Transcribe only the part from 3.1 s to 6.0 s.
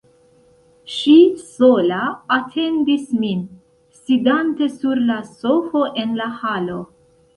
min, sidante sur la sofo